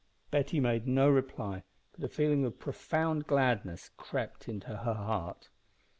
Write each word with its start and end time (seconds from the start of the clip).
Betty 0.31 0.59
made 0.59 0.87
no 0.87 1.07
reply, 1.11 1.61
but 1.91 2.03
a 2.03 2.09
feeling 2.11 2.43
of 2.43 2.57
profound 2.57 3.27
gladness 3.27 3.91
crept 3.97 4.49
into 4.49 4.77
her 4.77 4.95
heart. 4.95 5.49